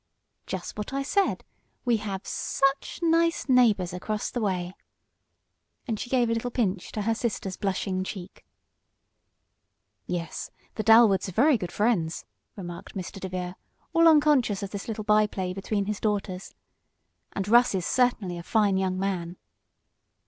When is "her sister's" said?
7.03-7.55